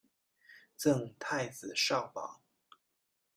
[0.75, 2.41] 赠太子少保。